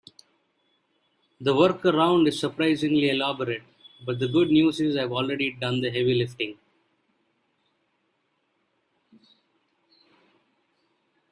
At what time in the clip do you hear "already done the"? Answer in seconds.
5.11-5.91